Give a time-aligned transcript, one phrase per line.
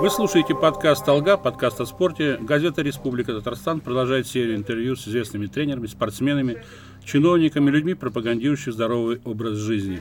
[0.00, 2.38] Вы слушаете подкаст «Алга», подкаст о спорте.
[2.40, 6.62] Газета «Республика Татарстан» продолжает серию интервью с известными тренерами, спортсменами,
[7.04, 10.00] чиновниками, людьми, пропагандирующими здоровый образ жизни.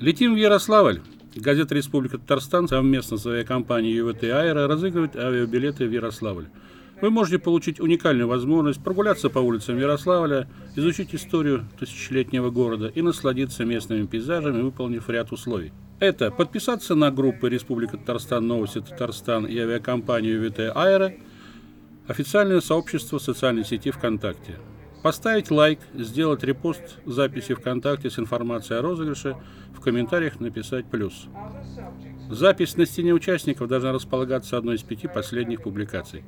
[0.00, 1.02] Летим в Ярославль.
[1.36, 6.46] Газета «Республика Татарстан» совместно с авиакомпанией ЮВТ «Аэро» разыгрывает авиабилеты в Ярославль.
[7.00, 13.64] Вы можете получить уникальную возможность прогуляться по улицам Ярославля, изучить историю тысячелетнего города и насладиться
[13.64, 15.72] местными пейзажами, выполнив ряд условий.
[16.00, 21.14] Это подписаться на группы Республика Татарстан, Новости Татарстан и авиакомпанию ВТ Аэро,
[22.08, 24.56] официальное сообщество в социальной сети ВКонтакте.
[25.02, 29.36] Поставить лайк, сделать репост записи ВКонтакте с информацией о розыгрыше,
[29.72, 31.26] в комментариях написать плюс.
[32.28, 36.24] Запись на стене участников должна располагаться одной из пяти последних публикаций.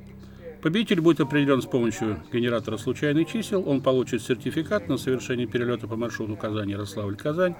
[0.61, 3.67] Победитель будет определен с помощью генератора случайных чисел.
[3.67, 7.55] Он получит сертификат на совершение перелета по маршруту Казань-Ярославль-Казань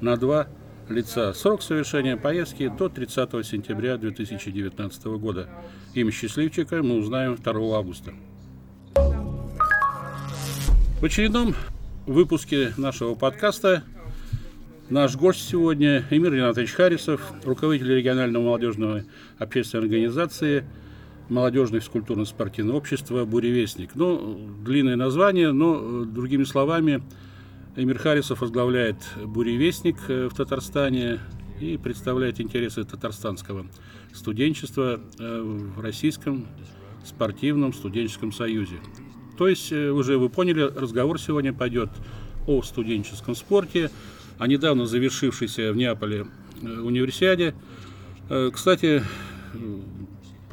[0.00, 0.46] на два
[0.88, 1.32] лица.
[1.34, 5.48] Срок совершения поездки до 30 сентября 2019 года.
[5.94, 8.12] Имя счастливчика мы узнаем 2 августа.
[11.00, 11.52] В очередном
[12.06, 13.82] выпуске нашего подкаста
[14.88, 19.02] наш гость сегодня Эмир Ринатович Харисов, руководитель регионального молодежного
[19.38, 20.64] общественной организации
[21.28, 23.90] молодежное физкультурно-спортивное общество «Буревестник».
[23.94, 27.02] Ну, длинное название, но другими словами–
[27.78, 31.20] Эмир Харисов возглавляет «Буревестник» э, в Татарстане
[31.60, 33.66] и представляет интересы татарстанского
[34.14, 36.46] студенчества э, в Российском
[37.04, 38.76] спортивном студенческом союзе.
[39.36, 41.90] То есть, э, уже вы поняли, разговор сегодня пойдет
[42.46, 43.90] о студенческом спорте,
[44.38, 46.28] о недавно завершившейся в Неаполе
[46.62, 47.54] универсиаде.
[48.52, 49.02] Кстати,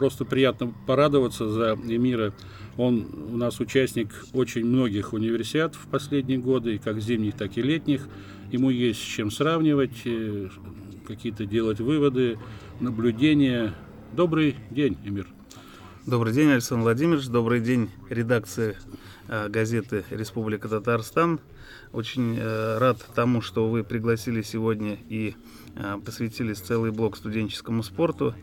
[0.04, 2.34] просто приятно порадоваться за Эмира
[2.76, 8.10] он у нас участник очень многих универсиад в последние годы, как зимних, так и летних.
[8.52, 10.50] Ему есть с чем сравнивать, э,
[11.08, 12.38] какие-то делать выводы,
[12.82, 13.76] наблюдения.
[14.12, 15.26] Добрый день, Эмир.
[16.06, 17.28] Добрый день, Александр Владимирович.
[17.28, 18.76] Добрый день, редакция
[19.30, 21.40] э, газеты «Республика Татарстан».
[21.94, 25.36] Очень э, рад тому, что вы пригласили сегодня и
[26.06, 28.36] посвятили целый блок студенческому спорту.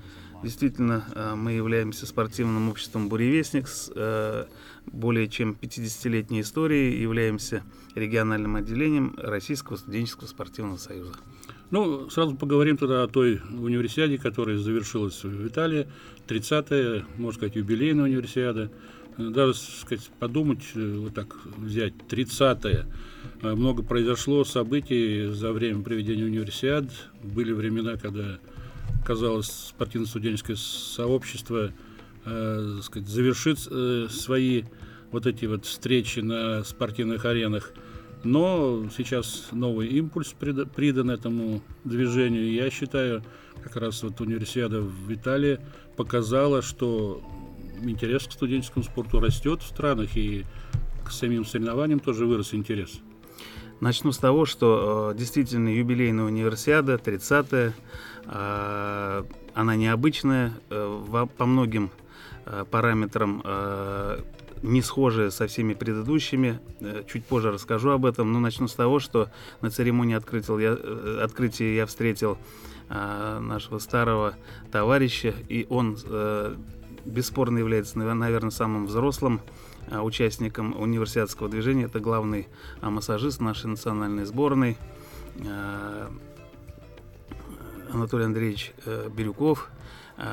[0.42, 4.46] Действительно, э, мы являемся спортивным обществом «Буревестник» с э,
[4.86, 7.62] более чем 50-летней историей, являемся
[7.94, 11.12] региональным отделением Российского студенческого спортивного союза.
[11.70, 15.86] Ну, сразу поговорим тогда о той универсиаде, которая завершилась в Италии,
[16.26, 18.70] 30-я, можно сказать, юбилейная универсиада.
[19.18, 22.86] Даже, сказать, подумать, э, вот так взять, 30-я.
[23.42, 26.86] Много произошло событий за время проведения универсиад.
[27.22, 28.38] Были времена, когда
[29.10, 31.72] казалось, спортивно-студенческое сообщество
[32.24, 34.62] э, сказать, завершит э, свои
[35.10, 37.72] вот эти вот встречи на спортивных аренах.
[38.22, 42.52] Но сейчас новый импульс придан этому движению.
[42.52, 43.24] Я считаю,
[43.64, 45.58] как раз вот универсиада в Италии
[45.96, 47.20] показала, что
[47.82, 50.44] интерес к студенческому спорту растет в странах, и
[51.04, 53.00] к самим соревнованиям тоже вырос интерес.
[53.80, 57.72] Начну с того, что э, действительно юбилейная универсиада, 30-я, э,
[59.54, 61.90] она необычная, э, по многим
[62.46, 64.20] э, параметрам э,
[64.62, 66.60] не схожая со всеми предыдущими.
[66.80, 69.28] Э, чуть позже расскажу об этом, но начну с того, что
[69.60, 72.38] на церемонии открытия я, э, открытия я встретил
[72.88, 74.34] э, нашего старого
[74.70, 76.56] товарища, и он э,
[77.04, 79.40] бесспорно является, наверное, самым взрослым
[79.90, 81.84] участником университетского движения.
[81.84, 82.46] Это главный
[82.80, 84.76] массажист нашей национальной сборной
[87.92, 89.70] Анатолий Андреевич э, Бирюков.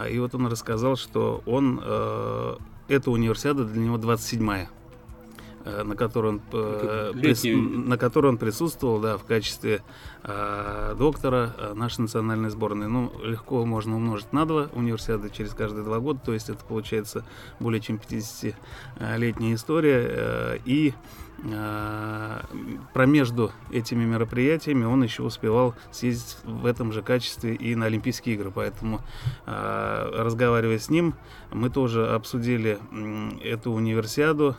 [0.09, 2.55] И вот он рассказал, что он, э,
[2.89, 4.67] эта универсиада для него 27-я.
[5.67, 9.81] Э, на которой он, э, прис, на которой он присутствовал да, в качестве
[10.23, 12.87] э, доктора э, нашей национальной сборной.
[12.87, 17.25] Ну, легко можно умножить на два универсиады через каждые два года, то есть это получается
[17.59, 20.05] более чем 50-летняя история.
[20.07, 20.93] Э, и
[22.93, 28.49] промежду этими мероприятиями он еще успевал съездить в этом же качестве и на Олимпийские игры.
[28.49, 29.01] Поэтому,
[29.45, 31.13] разговаривая с ним,
[31.51, 32.79] мы тоже обсудили
[33.43, 34.55] эту универсиаду,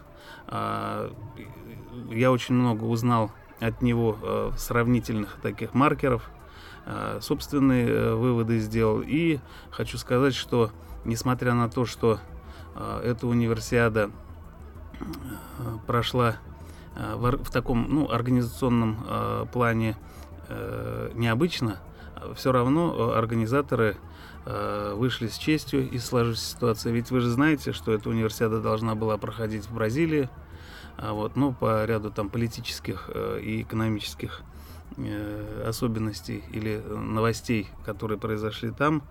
[0.50, 3.30] я очень много узнал
[3.60, 6.30] от него э, сравнительных таких маркеров,
[6.86, 9.02] э, собственные э, выводы сделал.
[9.04, 9.40] И
[9.70, 10.70] хочу сказать, что
[11.04, 12.18] несмотря на то, что
[13.02, 14.10] эта универсиада
[15.88, 16.36] прошла
[16.94, 19.96] в таком ну, организационном плане
[21.14, 21.78] необычно,
[22.36, 23.96] все равно организаторы
[24.44, 26.90] вышли с честью из сложившейся ситуации.
[26.92, 30.28] Ведь вы же знаете, что эта универсиада должна была проходить в Бразилии,
[30.96, 33.10] а вот, ну, по ряду там политических
[33.42, 34.42] и экономических
[35.66, 39.02] особенностей или новостей, которые произошли там,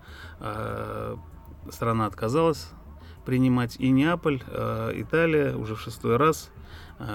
[1.70, 2.70] страна отказалась
[3.24, 3.76] принимать.
[3.78, 4.42] И Неаполь,
[4.94, 6.50] Италия уже в шестой раз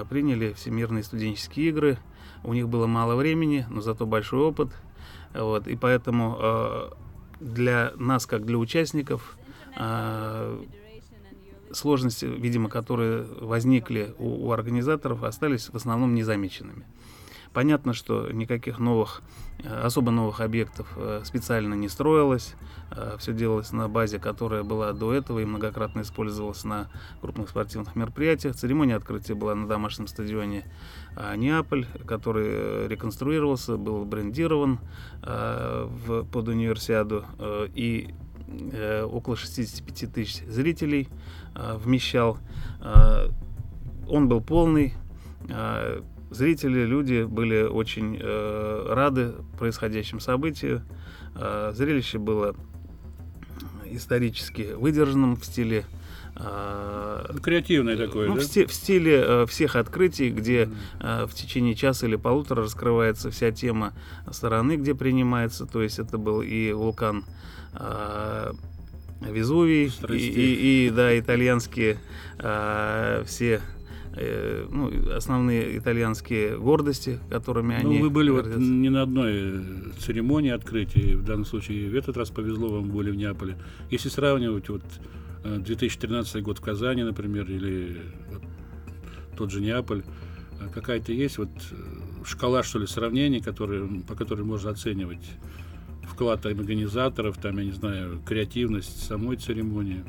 [0.10, 1.98] приняли Всемирные студенческие игры.
[2.44, 4.70] У них было мало времени, но зато большой опыт.
[5.34, 6.90] Вот, и поэтому э,
[7.44, 9.38] для нас, как для участников,
[9.78, 10.64] э,
[11.72, 16.86] сложности, видимо, которые возникли у, у организаторов, остались в основном незамеченными.
[17.54, 19.22] Понятно, что никаких новых,
[19.64, 22.56] э, особо новых объектов э, специально не строилось.
[22.90, 26.90] Э, Все делалось на базе, которая была до этого и многократно использовалась на
[27.22, 28.56] крупных спортивных мероприятиях.
[28.56, 30.66] Церемония открытия была на домашнем стадионе
[31.38, 34.80] Неаполь, который реконструировался, был брендирован
[35.22, 37.26] под универсиаду
[37.76, 38.14] и
[39.12, 41.10] около 65 тысяч зрителей
[41.54, 42.40] вмещал.
[44.08, 44.96] Он был полный,
[46.34, 50.82] Зрители, люди были очень э, рады происходящим событию.
[51.36, 52.56] Э, зрелище было
[53.86, 55.86] исторически выдержанным в стиле
[56.36, 58.42] э, ну, Креативное такое, ну, да?
[58.42, 60.70] в, сти, в стиле э, всех открытий, где
[61.00, 63.94] э, в течение часа или полутора раскрывается вся тема
[64.32, 65.68] стороны, где принимается.
[65.68, 67.26] То есть это был и вулкан
[67.74, 68.54] э,
[69.22, 71.98] Везувий, и, и, и да, итальянские
[72.40, 73.62] э, все
[74.16, 78.00] Э, ну, основные итальянские гордости, которыми ну, они...
[78.00, 79.62] вы были вот не на одной э,
[79.98, 83.58] церемонии открытия, в данном случае в этот раз повезло вам, были в Неаполе.
[83.90, 84.84] Если сравнивать вот
[85.44, 88.02] 2013 э, год в Казани, например, или
[88.32, 88.44] вот
[89.36, 90.04] тот же Неаполь,
[90.72, 91.50] какая-то есть вот
[92.24, 95.26] шкала, что ли, сравнений, которые, по которой можно оценивать
[96.04, 100.04] вклад организаторов, там, я не знаю, креативность самой церемонии?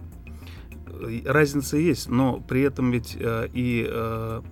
[1.25, 4.43] Разница есть, но при этом ведь э, и э,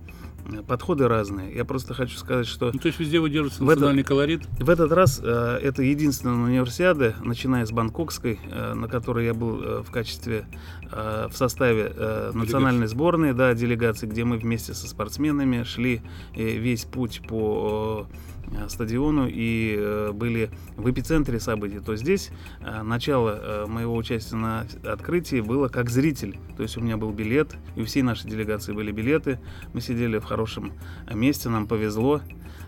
[0.67, 1.55] подходы разные.
[1.55, 2.71] Я просто хочу сказать, что...
[2.73, 4.41] Ну, то есть везде выдерживается национальный этот, колорит?
[4.59, 9.61] В этот раз э, это единственная универсиада, начиная с Бангкокской, э, на которой я был
[9.61, 10.45] э, в качестве,
[10.91, 16.01] э, в составе э, национальной сборной, да, делегации, где мы вместе со спортсменами шли
[16.35, 18.07] э, весь путь по...
[18.09, 18.32] Э,
[18.67, 22.31] стадиону и э, были в эпицентре событий, то здесь
[22.61, 26.37] э, начало моего участия на открытии было как зритель.
[26.57, 29.39] То есть у меня был билет, и у всей нашей делегации были билеты.
[29.73, 30.73] Мы сидели в хорошем
[31.11, 32.21] месте, нам повезло.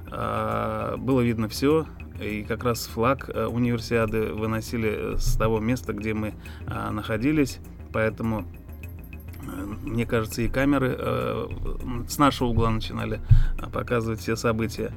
[0.07, 1.85] Было видно все,
[2.21, 6.33] и как раз флаг универсиады выносили с того места, где мы
[6.91, 7.59] находились.
[7.91, 8.45] Поэтому
[9.45, 11.47] мне кажется, и камеры э,
[12.07, 13.21] с нашего угла начинали
[13.57, 14.91] э, показывать все события.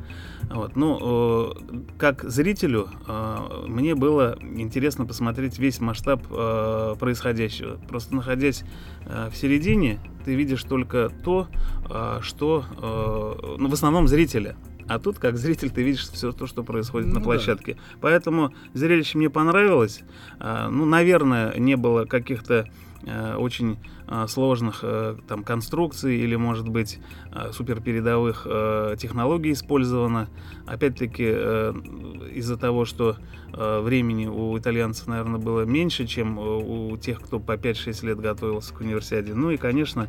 [0.50, 0.76] Вот.
[0.76, 7.78] Ну, э, как зрителю, э, мне было интересно посмотреть весь масштаб э, происходящего.
[7.88, 8.64] Просто находясь
[9.06, 11.48] э, в середине, ты видишь только то,
[11.88, 14.56] э, что, э, ну, в основном зрителя.
[14.88, 17.74] А тут, как зритель, ты видишь все то, что происходит ну, на площадке.
[17.74, 17.80] Да.
[18.00, 20.00] Поэтому зрелище мне понравилось.
[20.40, 22.66] А, ну, наверное, не было каких-то
[23.04, 23.76] Э, очень э,
[24.28, 26.98] сложных э, там конструкций или, может быть,
[27.52, 28.46] суперпередовых
[28.98, 30.28] технологий использовано.
[30.66, 31.24] Опять-таки,
[32.34, 33.16] из-за того, что
[33.52, 38.80] времени у итальянцев, наверное, было меньше, чем у тех, кто по 5-6 лет готовился к
[38.80, 39.34] универсиаде.
[39.34, 40.08] Ну и, конечно,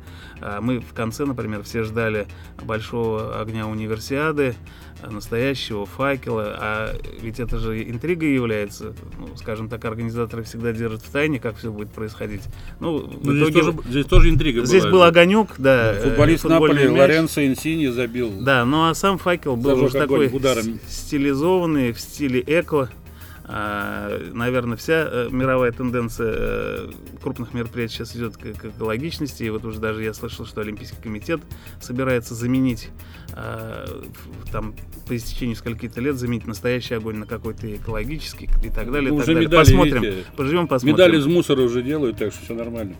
[0.61, 2.27] мы в конце, например, все ждали
[2.61, 4.55] большого огня универсиады,
[5.07, 11.09] настоящего факела, а ведь это же интрига является, ну, скажем так, организаторы всегда держат в
[11.09, 12.41] тайне, как все будет происходить.
[12.79, 14.91] Ну, в ну, итоге, тоже, здесь тоже интрига Здесь была.
[14.91, 15.93] был огонек, да.
[15.93, 16.99] да футболист Наполи мяч.
[16.99, 18.31] Лоренцо Инсини забил.
[18.39, 20.79] Да, ну а сам факел был уже такой ударом.
[20.87, 22.89] стилизованный в стиле эко.
[23.51, 29.41] А, наверное, вся э, мировая тенденция э, крупных мероприятий сейчас идет к, к экологичности.
[29.41, 31.41] И вот уже даже я слышал, что Олимпийский комитет
[31.81, 32.89] собирается заменить
[33.33, 34.03] а,
[34.51, 34.75] там
[35.07, 39.09] по истечении скольких-то лет заменить настоящий огонь на какой-то экологический и так далее.
[39.09, 39.49] Ну, уже так далее.
[39.49, 40.93] Посмотрим, видите, поживем, посмотрим.
[40.93, 42.95] Медали из мусора уже делают, так что все нормально.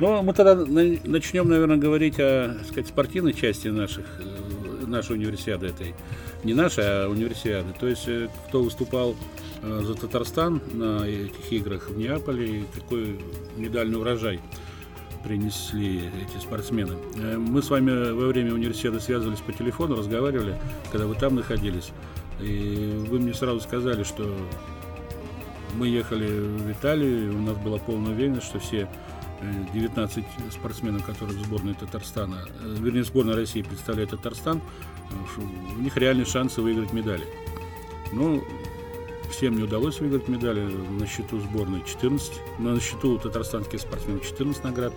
[0.00, 5.94] Но мы тогда начнем, наверное, говорить о сказать, спортивной части наших, э, нашей универсиады этой.
[6.44, 7.74] Не нашей, а универсиады.
[7.78, 8.08] То есть,
[8.48, 9.16] кто выступал
[9.62, 13.18] Э, за Татарстан на этих играх в Неаполе и какой
[13.56, 14.40] медальный урожай
[15.24, 16.94] принесли эти спортсмены.
[17.16, 20.56] Э, мы с вами во время университета связывались по телефону, разговаривали,
[20.92, 21.90] когда вы там находились.
[22.40, 24.32] И вы мне сразу сказали, что
[25.74, 28.88] мы ехали в Италию, у нас была полная уверенность, что все
[29.72, 34.60] 19 э, спортсменов, которые в сборной Татарстана, вернее, сборная России представляет Татарстан,
[35.36, 37.24] у них реальные шансы выиграть медали.
[38.12, 38.42] Ну,
[39.30, 40.60] всем не удалось выиграть медали.
[40.60, 42.32] На счету сборной 14.
[42.58, 44.92] На счету татарстанских спортсменов 14 наград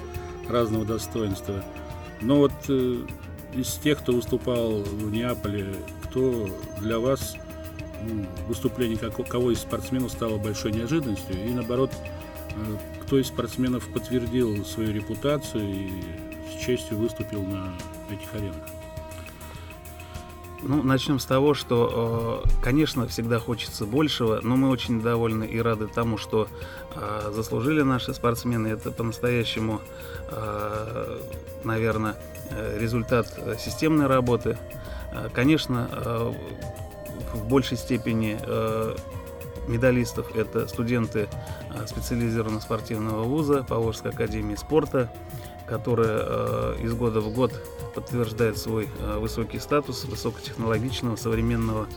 [0.50, 1.63] разного достоинства.
[2.21, 3.05] Но вот э,
[3.53, 7.36] из тех, кто выступал в Неаполе, кто для вас
[8.03, 11.36] ну, выступление как, кого из спортсменов стало большой неожиданностью?
[11.45, 12.21] И наоборот, э,
[13.01, 15.89] кто из спортсменов подтвердил свою репутацию и
[16.50, 17.74] с честью выступил на
[18.10, 18.67] этих аренах?
[20.63, 25.60] Ну, начнем с того, что, э, конечно, всегда хочется большего, но мы очень довольны и
[25.60, 26.48] рады тому, что
[26.93, 28.67] э, заслужили наши спортсмены.
[28.67, 29.81] Это по-настоящему,
[30.29, 31.20] э,
[31.63, 32.15] наверное,
[32.77, 33.27] результат
[33.60, 34.58] системной работы.
[35.34, 36.34] Конечно,
[37.34, 38.38] в большей степени
[39.70, 41.29] медалистов это студенты
[41.88, 45.12] специализированного спортивного вуза Поволжской академии спорта,
[45.68, 47.54] которая из года в год
[47.94, 51.88] подтверждает свой э, высокий статус высокотехнологичного современного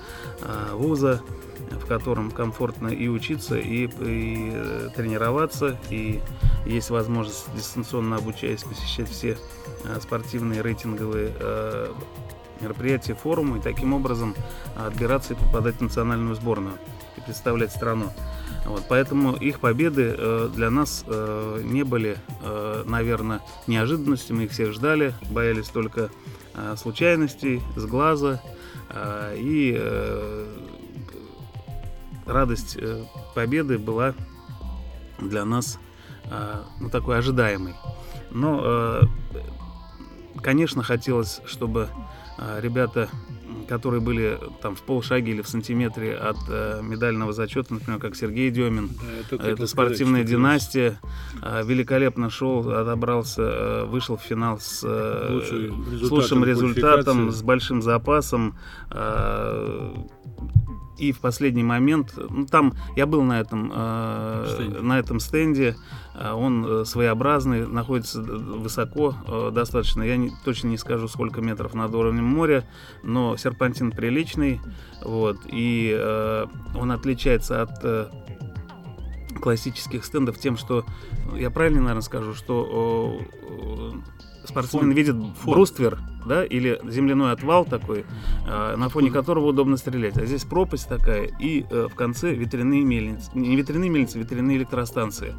[0.41, 1.23] э, вуза,
[1.71, 6.21] в котором комфортно и учиться, и, и э, тренироваться, и
[6.67, 9.37] есть возможность дистанционно обучаясь посещать все
[10.01, 11.31] спортивные рейтинговые
[12.61, 14.35] мероприятия, форумы, и таким образом
[14.77, 16.77] отбираться и попадать в национальную сборную
[17.19, 18.11] и представлять страну.
[18.67, 24.37] Вот, поэтому их победы э, для нас э, не были, э, наверное, неожиданностью.
[24.37, 26.11] Мы их всех ждали, боялись только
[26.55, 28.41] э, случайностей, с глаза.
[28.89, 30.47] Э, и э,
[32.27, 33.05] радость э,
[33.35, 34.15] победы была
[35.19, 35.79] для нас
[36.31, 37.75] э, ну, такой ожидаемой.
[38.31, 39.03] Но, э,
[40.43, 41.89] конечно, хотелось, чтобы
[42.39, 43.09] э, ребята
[43.69, 48.51] которые были там в полшаге или в сантиметре от э, медального зачета, например, как Сергей
[48.51, 48.89] Демин.
[48.89, 51.01] Да, это, это спортивная сказать, династия.
[51.43, 55.41] Э, великолепно шел, отобрался, э, вышел в финал с, э,
[56.03, 58.59] с лучшим результатом, с большим запасом.
[58.91, 59.95] Э,
[60.99, 65.77] и в последний момент, ну там я был на этом э, на этом стенде,
[66.15, 70.03] э, он э, своеобразный, находится высоко э, достаточно.
[70.03, 72.69] Я не, точно не скажу, сколько метров над уровнем моря,
[73.03, 74.61] но серпантин приличный,
[75.03, 78.09] вот и э, он отличается от э,
[79.41, 80.85] классических стендов тем, что
[81.35, 83.93] я правильно, наверное, скажу, что э,
[84.47, 84.93] спортсмен Фон.
[84.93, 85.55] видит Фон.
[85.55, 88.05] бруствер да, или земляной отвал такой,
[88.47, 90.17] э, на фоне которого удобно стрелять.
[90.17, 95.35] А здесь пропасть такая, и э, в конце ветряные мельницы, не ветряные мельницы, ветряные электростанции.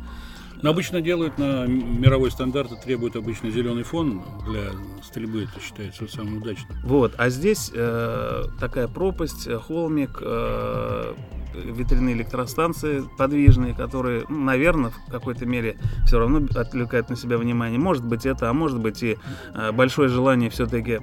[0.62, 4.72] Но обычно делают на мировой стандарт и требуют обычно зеленый фон для
[5.04, 6.78] стрельбы, это считается самым удачным.
[6.84, 11.14] Вот, а здесь э, такая пропасть, э, холмик, э,
[11.54, 17.80] ветряные электростанции подвижные, которые, ну, наверное, в какой-то мере все равно отвлекают на себя внимание.
[17.80, 19.18] Может быть это, а может быть и
[19.54, 21.00] э, большое желание все-таки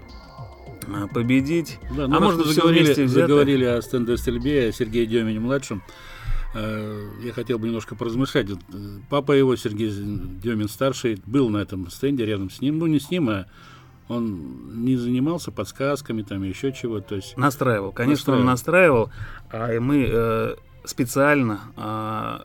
[0.87, 1.79] э, победить.
[1.97, 3.29] Да, ну, а может все вместе взято.
[3.29, 5.83] заговорили о стендовой стрельбе, о Сергее Демине младшем.
[5.87, 6.12] Э,
[6.55, 8.49] я хотел бы немножко поразмышлять.
[9.09, 12.79] Папа его, Сергей Демин старший, был на этом стенде рядом с ним.
[12.79, 13.47] Ну, не с ним, а
[14.09, 17.37] он не занимался подсказками, там еще чего, то есть...
[17.37, 18.41] Настраивал, конечно, настраивал.
[18.41, 19.11] он настраивал,
[19.51, 22.39] а мы э, специально э,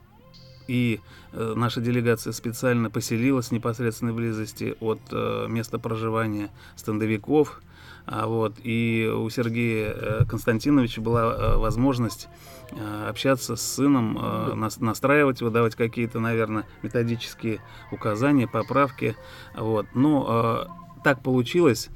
[0.67, 0.99] и
[1.33, 7.67] э, наша делегация специально поселилась в непосредственной близости от э, места проживания стендовиков, а
[8.07, 12.29] вот, и у Сергея э, Константиновича была э, возможность
[12.71, 17.59] э, общаться с сыном, настраивать его, давать какие-то, наверное, методические
[17.91, 19.15] указания, поправки.
[19.55, 19.87] Вот.
[19.93, 20.67] Но
[21.03, 21.89] так получилось,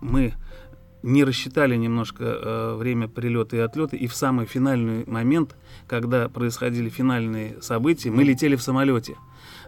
[0.00, 0.34] мы
[1.02, 5.54] не рассчитали немножко э, время прилета и отлета, и в самый финальный момент,
[5.86, 9.16] когда происходили финальные события, мы летели в самолете.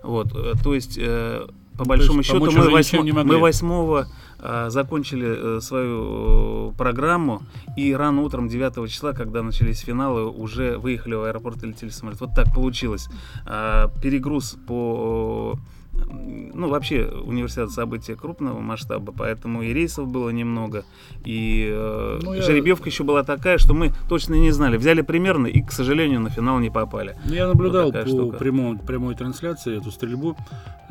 [0.02, 0.32] Вот,
[0.62, 1.46] то есть, э,
[1.76, 4.06] по большому есть, счету, мы, восьмо, мы 8
[4.38, 7.42] э, закончили э, свою э, программу,
[7.76, 11.94] и рано утром 9 числа, когда начались финалы, уже выехали в аэропорт и летели в
[11.94, 12.20] самолет.
[12.20, 13.08] Вот так получилось.
[13.46, 15.58] Э, перегруз по
[16.06, 20.84] ну, вообще университет события крупного масштаба, поэтому и рейсов было немного,
[21.24, 22.90] и э, ну, жеребьевка я...
[22.90, 24.76] еще была такая, что мы точно не знали.
[24.76, 27.16] Взяли примерно и, к сожалению, на финал не попали.
[27.26, 30.36] Ну, я наблюдал вот по прямой, прямой трансляции эту стрельбу,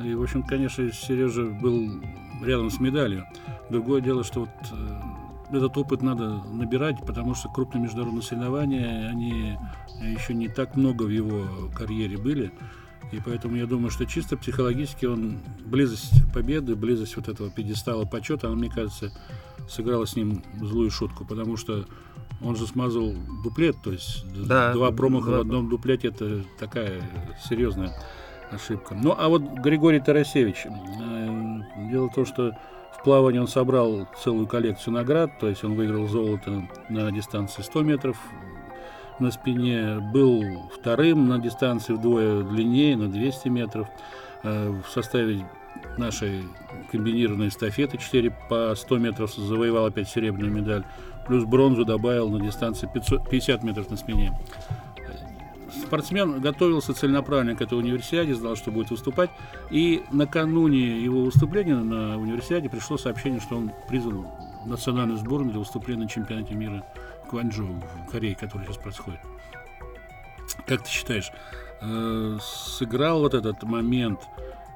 [0.04, 1.90] и, в общем, конечно, Сережа был
[2.44, 3.26] рядом с медалью.
[3.70, 9.58] Другое дело, что вот э, этот опыт надо набирать, потому что крупные международные соревнования, они
[10.02, 11.46] еще не так много в его
[11.76, 12.52] карьере были.
[13.12, 18.48] И поэтому я думаю, что чисто психологически он близость победы, близость вот этого пьедестала почета,
[18.48, 19.12] она, мне кажется,
[19.70, 21.86] сыграла с ним злую шутку, потому что
[22.42, 25.38] он же смазал дуплет, то есть да, два промаха да.
[25.38, 27.02] в одном дуплете это такая
[27.48, 27.92] серьезная
[28.52, 28.96] ошибка.
[28.96, 32.52] Ну, а вот Григорий Тарасевич, э, дело в том, что
[32.98, 37.82] в плавании он собрал целую коллекцию наград, то есть он выиграл золото на дистанции 100
[37.84, 38.18] метров,
[39.20, 40.44] на спине, был
[40.74, 43.88] вторым на дистанции вдвое длиннее, на 200 метров.
[44.44, 45.46] Э, в составе
[45.98, 46.44] нашей
[46.92, 50.84] комбинированной эстафеты 4 по 100 метров завоевал опять серебряную медаль.
[51.28, 54.38] Плюс бронзу добавил на дистанции 500, 50 метров на спине.
[55.86, 59.30] Спортсмен готовился целенаправленно к этой универсиаде, знал, что будет выступать.
[59.72, 64.28] И накануне его выступления на универсиаде пришло сообщение, что он призван
[64.66, 66.84] национальную сборную для выступления на чемпионате мира
[67.36, 69.20] в Кванчжоу, в Корее, который сейчас происходит.
[70.68, 71.32] Как ты считаешь,
[71.82, 74.22] э, сыграл вот этот момент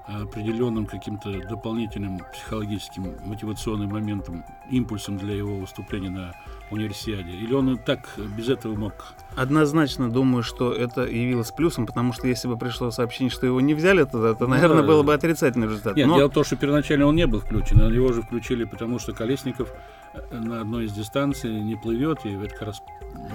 [0.08, 6.34] определенным каким-то дополнительным психологическим мотивационным моментом, импульсом для его выступления на
[6.72, 7.30] универсиаде?
[7.30, 8.94] Или он так без этого мог?
[9.36, 13.74] Однозначно думаю, что это явилось плюсом, потому что если бы пришло сообщение, что его не
[13.74, 14.88] взяли то, наверное, да.
[14.88, 15.96] было бы отрицательный результат.
[15.96, 16.18] Нет, Но...
[16.18, 19.14] дело в том, что первоначально он не был включен, а его же включили, потому что
[19.14, 19.76] Колесников э,
[20.32, 22.82] на одной из дистанций не плывет, и это как раз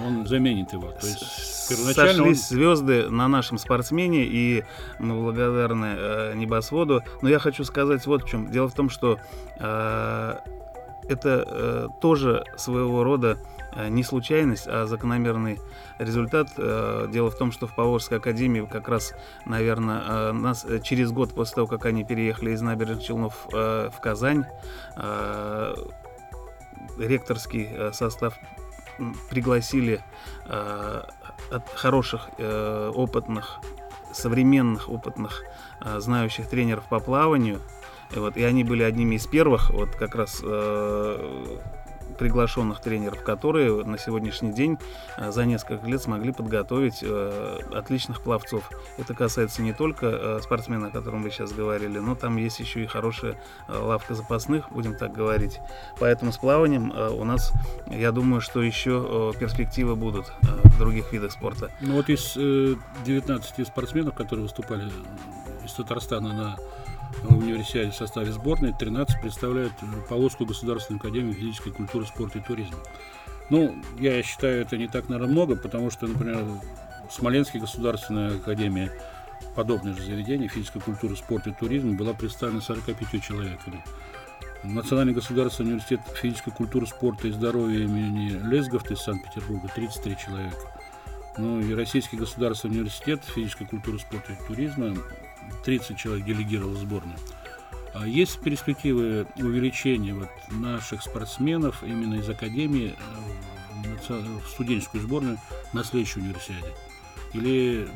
[0.05, 0.91] он заменит его.
[0.91, 2.57] То есть первоначально Сошлись он...
[2.57, 4.63] звезды на нашем спортсмене, и
[4.99, 7.01] мы благодарны э, небосводу.
[7.21, 8.51] Но я хочу сказать вот в чем.
[8.51, 9.19] Дело в том, что
[9.59, 10.35] э,
[11.07, 13.37] это э, тоже своего рода
[13.75, 15.59] э, не случайность, а закономерный
[15.99, 16.49] результат.
[16.57, 19.13] Э, дело в том, что в Поволжской академии как раз,
[19.45, 24.45] наверное, э, нас через год после того, как они переехали из набережных Челнов в Казань,
[26.97, 28.33] ректорский э, состав
[29.29, 30.03] пригласили
[30.45, 31.01] э,
[31.51, 33.59] от хороших, э, опытных,
[34.13, 35.43] современных, опытных,
[35.97, 37.59] знающих тренеров по плаванию.
[38.15, 40.41] И, вот, и они были одними из первых, вот как раз
[42.17, 44.77] приглашенных тренеров, которые на сегодняшний день
[45.17, 48.69] э, за несколько лет смогли подготовить э, отличных пловцов.
[48.97, 52.83] Это касается не только э, спортсмена, о котором вы сейчас говорили, но там есть еще
[52.83, 55.59] и хорошая лавка запасных, будем так говорить.
[55.99, 57.51] Поэтому с плаванием у нас,
[57.87, 61.71] я думаю, что еще перспективы будут в других видах спорта.
[61.81, 64.91] Ну вот из 19 спортсменов, которые выступали
[65.63, 66.55] из Татарстана на
[67.23, 69.73] в универсиаде в составе сборной, 13 представляют
[70.09, 72.77] Полоцкую государственную академию физической культуры, спорта и туризма.
[73.49, 76.43] Ну, я считаю, это не так, наверное, много, потому что, например,
[77.09, 78.91] Смоленская государственная академия,
[79.55, 83.83] подобное же заведение физической культуры, спорта и туризма, была представлена 45 человеками.
[84.63, 90.57] Национальный государственный университет физической культуры, спорта и здоровья имени Лесгофта из Санкт-Петербурга 33 человека.
[91.37, 94.95] Ну и Российский государственный университет физической культуры, спорта и туризма
[95.65, 97.17] 30 человек делегировал в сборную.
[97.93, 102.95] А есть перспективы увеличения вот наших спортсменов именно из Академии
[104.09, 105.37] э, в студенческую сборную
[105.73, 106.73] на следующей универсиаде?
[107.33, 107.87] Или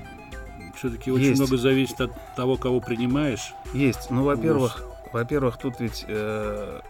[0.75, 3.53] все-таки очень много зависит от того, кого принимаешь?
[3.73, 4.09] Есть.
[4.09, 6.81] Ну, во-первых, во-первых, тут ведь э,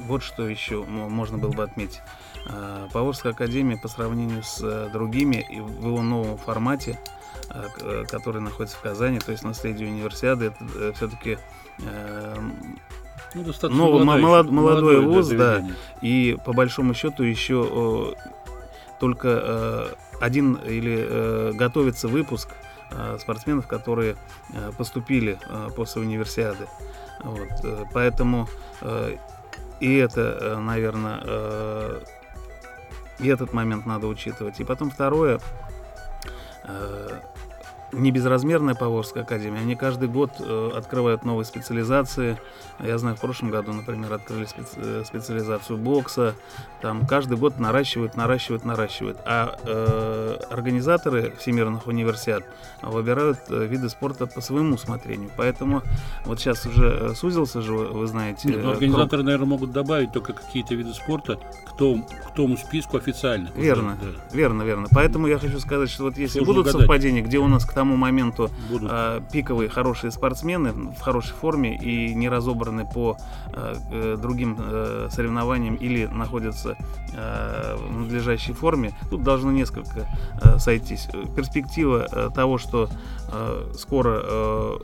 [0.00, 2.00] вот что еще можно было бы отметить.
[2.48, 6.98] Э, Поволжская академия по сравнению с э, другими и в его новом формате
[8.10, 11.38] который находится в Казани, то есть наследие универсиады, это э, все-таки
[13.34, 15.64] ну, достаточно ну, молодой, молод, молодой вуз, да,
[16.00, 18.14] и по большому счету еще
[18.98, 19.88] только
[20.20, 22.48] один или готовится выпуск
[23.18, 24.16] спортсменов, которые
[24.78, 25.38] поступили
[25.76, 26.66] после универсиады.
[27.22, 27.48] Вот,
[27.92, 28.48] поэтому
[29.80, 32.00] и это, наверное,
[33.18, 34.60] и этот момент надо учитывать.
[34.60, 35.40] И потом второе,
[37.92, 42.38] не безразмерная Поволжская академия, они каждый год э, открывают новые специализации.
[42.80, 46.34] Я знаю, в прошлом году, например, открыли специ э, специализацию бокса.
[46.82, 49.18] Там каждый год наращивают, наращивают, наращивают.
[49.24, 52.44] А э, организаторы всемирных универсиад
[52.82, 55.30] выбирают э, виды спорта по своему усмотрению.
[55.36, 55.82] Поэтому
[56.24, 58.48] вот сейчас уже сузился же, вы знаете.
[58.48, 59.24] Нет, ну, организаторы, круг...
[59.24, 63.50] наверное, могут добавить только какие-то виды спорта к тому, к тому списку официально.
[63.54, 64.08] Верно, да.
[64.36, 64.88] верно, верно.
[64.90, 66.80] Поэтому я хочу сказать, что вот если Сложно будут гадать.
[66.80, 72.30] совпадения, где у нас тому моменту э, пиковые хорошие спортсмены в хорошей форме и не
[72.30, 73.18] разобраны по
[73.52, 76.78] э, другим э, соревнованиям или находятся
[77.12, 80.08] э, в надлежащей форме, тут должно несколько
[80.40, 81.06] э, сойтись.
[81.36, 82.88] Перспектива э, того, что
[83.30, 84.78] э, скоро э,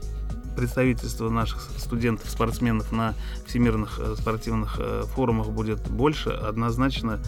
[0.55, 3.15] представительство наших студентов, спортсменов на
[3.47, 7.19] всемирных э, спортивных э, форумах будет больше, однозначно,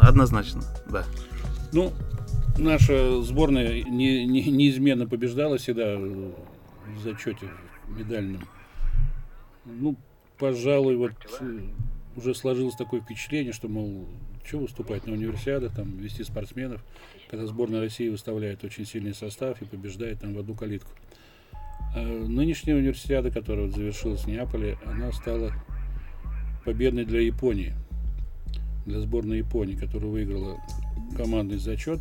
[0.00, 1.04] однозначно, да.
[1.72, 1.92] Ну,
[2.58, 6.34] наша сборная не, не, неизменно побеждала всегда в
[7.02, 7.48] зачете
[7.88, 8.42] медальном.
[9.64, 9.96] Ну,
[10.38, 11.60] пожалуй, вот э,
[12.16, 14.06] уже сложилось такое впечатление, что, мол,
[14.44, 16.82] что выступать на универсиадах, там, вести спортсменов,
[17.30, 20.90] когда сборная России выставляет очень сильный состав и побеждает там в одну калитку.
[21.94, 25.52] А нынешняя универсиада, которая вот завершилась в Неаполе, она стала
[26.64, 27.74] победной для Японии,
[28.86, 30.58] для сборной Японии, которая выиграла
[31.16, 32.00] командный зачет.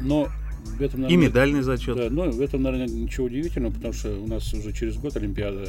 [0.00, 0.28] Но
[0.78, 1.96] в этом, наверное, и медальный зачет.
[1.96, 5.68] Да, но в этом, наверное, ничего удивительного, потому что у нас уже через год Олимпиада,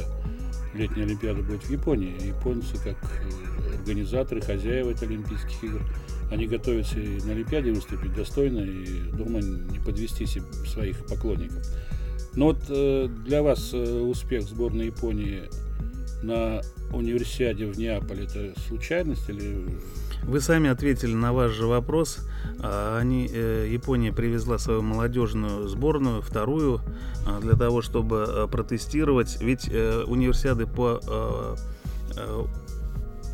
[0.74, 2.14] летняя Олимпиада будет в Японии.
[2.26, 5.82] Японцы, как э, организаторы, хозяева этих Олимпийских игр,
[6.30, 10.26] они готовятся и на Олимпиаде выступить достойно и, думаю, не подвести
[10.66, 11.64] своих поклонников.
[12.34, 15.44] Но вот э, для вас э, успех сборной Японии
[16.22, 16.60] на
[16.92, 19.66] универсиаде в Неаполе это случайность или
[20.22, 22.18] вы сами ответили на ваш же вопрос.
[22.60, 26.80] А, они, э, Япония привезла свою молодежную сборную, вторую,
[27.26, 29.38] а, для того, чтобы э, протестировать.
[29.40, 31.00] Ведь э, универсиады по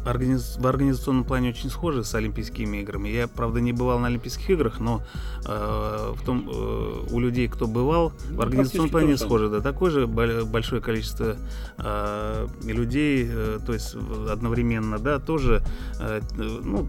[0.05, 0.57] организ...
[0.59, 3.09] в организационном плане очень схожи с Олимпийскими играми.
[3.09, 5.03] Я, правда, не бывал на Олимпийских играх, но
[5.47, 9.49] э, в том, э, у людей, кто бывал, в ну, организационном плане схожи.
[9.49, 11.37] Да, такое же большое количество
[11.79, 13.95] э, людей, э, то есть
[14.31, 15.63] одновременно, да, тоже,
[16.01, 16.89] э, ну,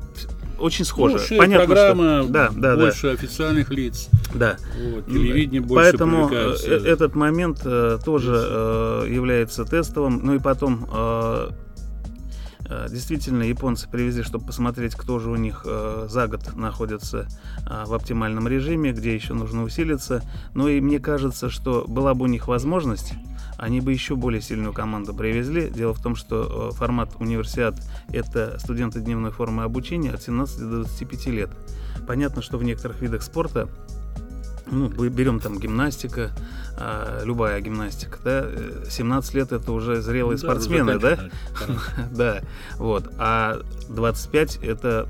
[0.58, 1.19] очень схоже.
[1.32, 2.32] Ну, Понятно, программа, что...
[2.32, 3.13] да, да, больше да.
[3.13, 4.10] официальных лиц.
[4.34, 4.58] Да.
[4.78, 10.21] Вот, телевидение больше Поэтому э, этот момент э, тоже э, является тестовым.
[10.23, 11.49] Ну и потом Э,
[12.89, 17.28] действительно, японцы привезли, чтобы посмотреть, кто же у них э, за год находится
[17.67, 20.23] э, в оптимальном режиме, где еще нужно усилиться.
[20.54, 23.13] Но и мне кажется, что была бы у них возможность,
[23.58, 25.69] они бы еще более сильную команду привезли.
[25.69, 31.28] Дело в том, что формат универсиад– это студенты дневной формы обучения от 17 до 25
[31.28, 31.49] лет.
[32.08, 33.69] Понятно, что в некоторых видах спорта
[34.67, 36.32] ну, берем там гимнастика,
[36.78, 38.49] а, любая гимнастика, да,
[38.89, 41.19] 17 лет это уже зрелые ну, спортсмены, да?
[42.12, 42.41] Да,
[42.78, 43.13] вот.
[43.17, 45.08] А 25 это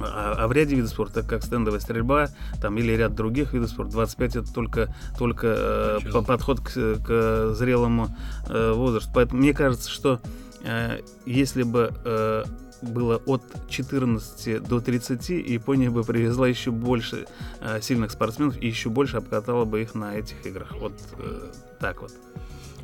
[0.00, 2.28] а, а в ряде видов спорта, как стендовая стрельба
[2.60, 8.16] там, или ряд других видов спорта, 25 это только, только э, подход к, к зрелому
[8.48, 9.10] э, возрасту.
[9.14, 10.20] Поэтому мне кажется, что
[10.64, 12.44] э, если бы э,
[12.82, 17.26] было от 14 до 30, Япония бы привезла еще больше
[17.60, 20.74] э, сильных спортсменов и еще больше обкатала бы их на этих играх.
[20.78, 22.12] Вот э, так вот.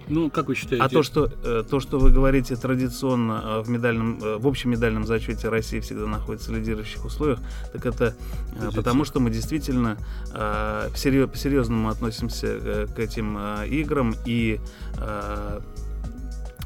[0.08, 0.84] Ну, как вы считаете?
[0.84, 4.70] А то, что, э, то, что вы говорите традиционно э, в, медальном, э, в общем
[4.70, 7.40] медальном зачете России всегда находится в лидирующих условиях,
[7.72, 8.14] так это
[8.52, 8.70] Позиция.
[8.72, 9.98] потому, что мы действительно
[10.32, 14.60] по-серьезному относимся к этим играм и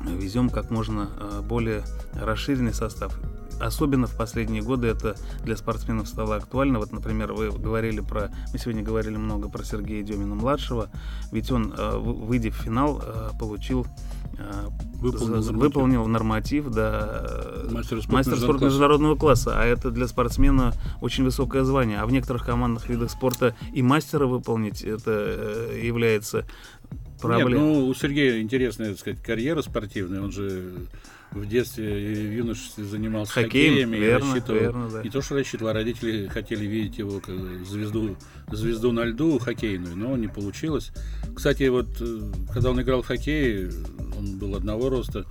[0.06, 1.08] везем как можно
[1.42, 1.84] более
[2.14, 3.18] расширенный состав
[3.60, 6.78] особенно в последние годы это для спортсменов стало актуально.
[6.78, 10.88] Вот, например, вы говорили про, мы сегодня говорили много про Сергея Демина младшего,
[11.30, 13.86] ведь он, э, выйдя в финал, э, получил
[14.38, 15.56] э, выполнил, норматив.
[15.56, 17.26] выполнил норматив, да,
[17.70, 22.00] мастер спорта, мастер спорта международного класса, а это для спортсмена очень высокое звание.
[22.00, 26.46] А в некоторых командных видах спорта и мастера выполнить это является
[27.20, 27.52] проблемой.
[27.52, 30.72] Нет, ну у Сергея интересная, так сказать, карьера спортивная, он же
[31.32, 34.60] в детстве и в юношестве занимался Хоккеем, хоккеем верно, и рассчитывал.
[34.60, 35.02] Верно, да.
[35.02, 38.16] Не то, что рассчитывал, а родители хотели видеть его как звезду,
[38.50, 40.90] звезду на льду хоккейную, но не получилось.
[41.34, 42.20] Кстати, вот э,
[42.52, 43.68] когда он играл в хоккей,
[44.18, 45.24] он был одного роста,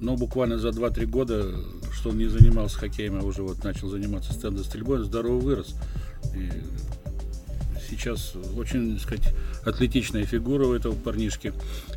[0.00, 1.54] но буквально за 2-3 года,
[1.92, 5.74] что он не занимался хоккеем, а уже вот начал заниматься стендовой стрельбой, он здорово вырос.
[6.34, 6.50] И
[7.88, 11.52] сейчас очень, так сказать, атлетичная фигура у этого парнишки.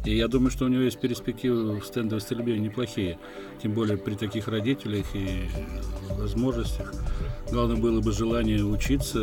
[0.06, 3.17] И я думаю, что у него есть перспективы в стендовой стрельбе неплохие.
[3.62, 5.49] Тем более при таких родителях и
[6.12, 6.93] возможностях.
[7.52, 9.19] Главное было бы желание учиться,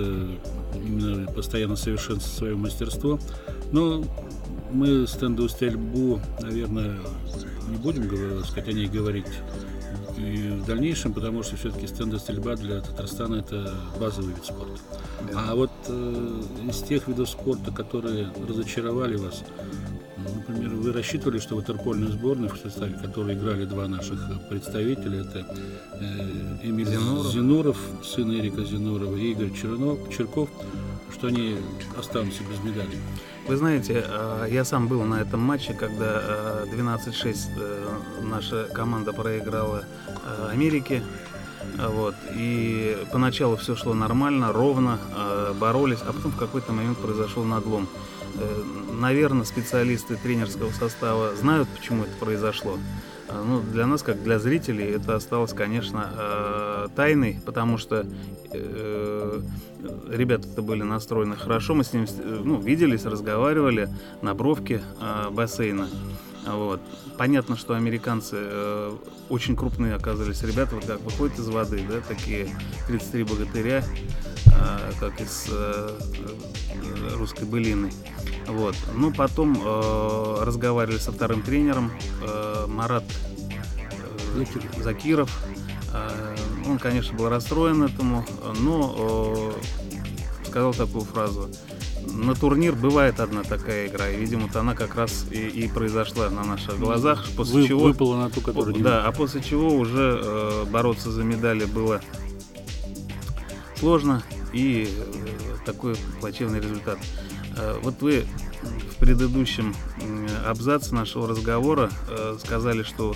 [0.75, 3.19] именно постоянно совершенствовать свое мастерство.
[3.73, 4.05] Но
[4.73, 6.99] мы стендовую стрельбу, наверное,
[7.69, 9.27] не будем сказать, о ней говорить
[10.17, 14.79] и в дальнейшем, потому что все-таки стендовая стрельба для Татарстана это базовый вид спорта.
[15.33, 15.47] Да.
[15.49, 19.45] А вот э, из тех видов спорта, которые разочаровали вас,
[20.17, 25.47] например, вы рассчитывали, что ватерпольную сборную в составе которой играли два наших представителя, это
[26.01, 27.33] э, Эмиль Зинуров.
[27.33, 30.49] Зинуров, сын Эрика Зинурова, и Игорь Чернов, Черков,
[31.13, 31.57] что они
[31.99, 32.99] останутся без медалей?
[33.49, 39.13] Вы знаете, э, я сам был на этом матче, когда 12-6 э, э, наша команда
[39.13, 39.85] проиграла
[40.51, 41.03] Америке.
[41.79, 42.17] Вот.
[42.35, 44.99] И поначалу все шло нормально, ровно,
[45.61, 47.89] боролись, а потом в какой-то момент произошел надлом.
[49.01, 52.79] Наверное, специалисты тренерского состава знают, почему это произошло.
[53.29, 58.07] Ну, для нас, как для зрителей, это осталось, конечно, тайной, потому что
[60.09, 62.07] ребята-то были настроены хорошо, мы с ними
[62.45, 63.89] ну, виделись, разговаривали
[64.23, 65.89] на бровке э, бассейна.
[66.47, 66.81] Вот.
[67.19, 68.97] Понятно, что американцы э,
[69.29, 72.49] очень крупные оказались ребята, вот как выходят из воды, да, такие
[72.87, 73.85] 33 богатыря,
[74.47, 75.91] э, как из э,
[77.17, 77.91] русской былины.
[78.47, 78.77] Вот.
[78.95, 81.91] Ну, потом э, разговаривали со вторым тренером,
[82.23, 83.05] э, Марат
[84.37, 85.31] э, Закиров.
[85.93, 88.25] Э, Он, конечно, был расстроен этому,
[88.61, 89.55] но
[90.47, 91.51] сказал такую фразу.
[92.07, 96.45] На турнир бывает одна такая игра, и, видимо, она как раз и, и произошла на
[96.45, 97.81] наших глазах, после Вы, чего...
[97.81, 102.01] Выпала на ту, которую Да, а после чего уже э, бороться за медали было
[103.79, 104.23] сложно,
[104.53, 106.99] и э, такой плачевный результат.
[107.57, 108.25] Э, вот вы
[108.63, 109.75] в предыдущем
[110.47, 113.15] абзаце нашего разговора э, сказали, что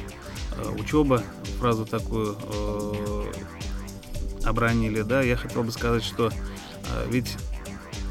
[0.78, 1.22] учеба,
[1.58, 2.36] фразу такую
[4.44, 6.30] обронили, да, я хотел бы сказать, что
[7.08, 7.36] ведь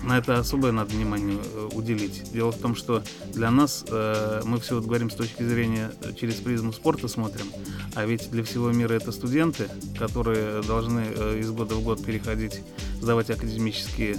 [0.04, 2.32] на это особое надо внимание э, уделить.
[2.32, 6.14] Дело в том, что для нас э, мы все вот говорим с точки зрения э,
[6.14, 7.48] через призму спорта смотрим,
[7.96, 11.02] а ведь для всего мира это студенты, которые должны
[11.40, 12.62] из года в год переходить,
[13.02, 14.18] сдавать академические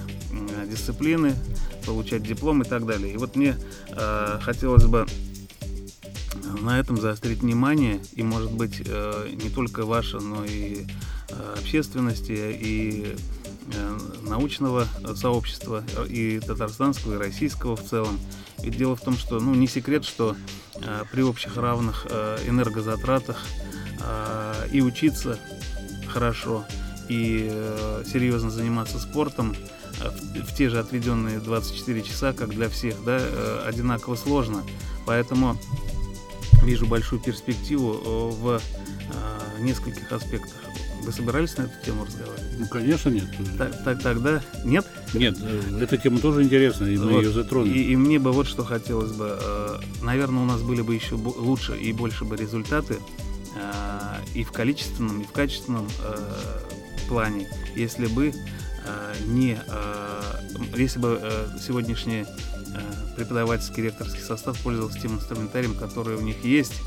[0.67, 1.35] дисциплины,
[1.87, 3.15] получать диплом и так далее.
[3.15, 3.57] И вот мне
[4.41, 5.07] хотелось бы
[6.63, 10.87] на этом заострить внимание, и, может быть, не только ваше, но и
[11.57, 13.17] общественности, и
[13.73, 18.19] Э, научного сообщества и татарстанского, и российского в целом.
[18.63, 20.37] И дело в том, что ну, не секрет, что
[20.77, 23.45] э, при общих равных э, энергозатратах
[24.01, 25.39] э, и учиться
[26.09, 26.65] хорошо,
[27.09, 29.55] и э, серьезно заниматься спортом
[30.01, 34.63] э, в, те же отведенные 24 часа, как для всех, да, э, одинаково сложно.
[35.07, 35.59] Поэтому
[36.63, 40.55] вижу большую перспективу э, в э, нескольких аспектах.
[41.03, 42.59] Вы собирались на эту тему разговаривать?
[42.59, 43.25] Ну, конечно, нет.
[43.57, 44.87] Так, так, тогда нет?
[45.15, 47.25] Нет, э, эта тема тоже интересная, и мы вот.
[47.25, 47.79] ее затронули.
[47.79, 49.81] И, и мне бы вот что хотелось бы.
[50.03, 52.99] Наверное, у нас были бы еще лучше и больше бы результаты
[54.35, 55.89] и в количественном, и в качественном
[57.09, 58.33] плане, если бы
[59.27, 59.59] не
[60.77, 61.21] если бы
[61.61, 62.27] сегодняшний
[63.17, 66.81] преподавательский ректорский состав пользовался тем инструментарием, который у них есть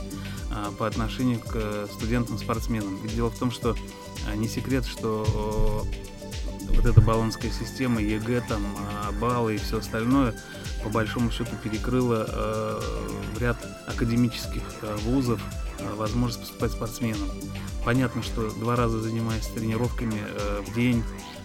[0.78, 3.02] по отношению к студентам-спортсменам.
[3.02, 3.76] Ведь дело в том, что
[4.28, 5.86] а не секрет, что
[6.70, 10.34] вот эта болонская система, ЕГЭ, там, а, баллы и все остальное,
[10.84, 12.82] по большому счету перекрыла э,
[13.40, 15.42] ряд академических э, вузов
[15.80, 17.30] э, возможность поступать спортсменам.
[17.86, 21.04] Понятно, что два раза занимаясь тренировками э, в день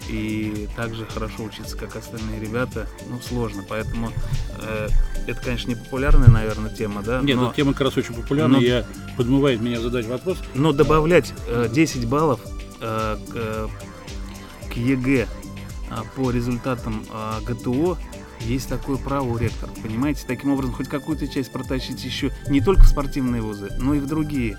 [0.08, 3.64] и также хорошо учиться, как остальные ребята, ну, сложно.
[3.68, 4.12] Поэтому
[4.60, 4.88] э,
[5.26, 7.20] это, конечно, не популярная, наверное, тема, да?
[7.22, 10.38] Нет, но, тема как раз очень популярная, но, я подмывает меня задать вопрос.
[10.54, 12.40] Но добавлять э, 10 баллов
[12.80, 15.26] Э, к, к ЕГЭ
[15.90, 17.96] а, по результатам а, ГТО
[18.40, 20.24] есть такое право у ректора, понимаете?
[20.26, 24.06] Таким образом, хоть какую-то часть протащить еще не только в спортивные вузы, но и в
[24.06, 24.58] другие.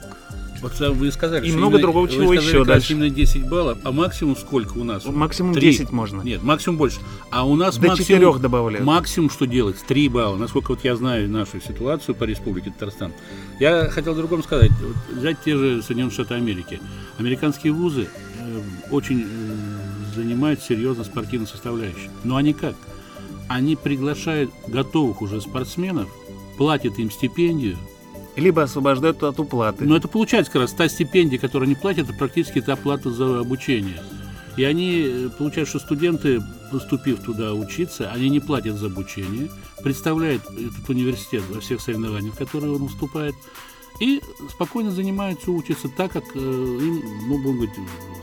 [0.62, 2.94] Вот вы сказали, и много именно, другого чего сказали, еще дальше.
[2.94, 5.06] Именно 10 баллов, а максимум сколько у нас?
[5.06, 5.62] Максимум 3.
[5.62, 6.22] 10 можно.
[6.22, 7.00] Нет, максимум больше.
[7.32, 8.86] А у нас До максимум, 4 добавляют.
[8.86, 9.78] Максимум что делать?
[9.88, 10.36] 3 балла.
[10.38, 13.14] Насколько вот я знаю нашу ситуацию по республике Татарстан.
[13.60, 14.72] Я хотел другому сказать.
[14.82, 16.80] Вот взять те же Соединенные Штаты Америки.
[17.18, 18.08] Американские вузы
[18.40, 22.12] э, очень э, занимают серьезно спортивную составляющую.
[22.24, 22.76] Но они как?
[23.48, 26.08] Они приглашают готовых уже спортсменов,
[26.58, 27.78] платят им стипендию,
[28.40, 29.86] либо освобождают от уплаты.
[29.86, 33.40] Но это получается как раз та стипендия, которую они платят, это практически та плата за
[33.40, 34.02] обучение.
[34.58, 39.50] И они, э, получают, что студенты, поступив туда учиться, они не платят за обучение,
[39.84, 43.36] представляют этот университет во всех соревнованиях, в которые он выступает,
[44.00, 47.76] и спокойно занимаются, учатся так, как э, им, ну, будем говорить,